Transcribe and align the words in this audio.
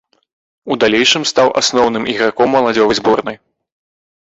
У 0.71 0.77
далейшым 0.83 1.23
стаў 1.33 1.47
асноўным 1.61 2.09
іграком 2.15 2.47
моладзевай 2.59 3.01
зборнай. 3.03 3.41